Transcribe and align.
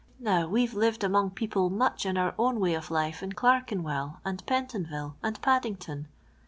Now, 0.19 0.47
we've 0.47 0.73
lived 0.73 1.03
among 1.03 1.29
people 1.29 1.69
much 1.69 2.07
in 2.07 2.17
our 2.17 2.33
own 2.39 2.59
way 2.59 2.73
of 2.73 2.89
life 2.89 3.21
in 3.21 3.33
Clerltenwell, 3.33 4.19
and 4.25 4.43
Pentonville, 4.47 5.15
and 5.21 5.39
Taddington. 5.43 6.07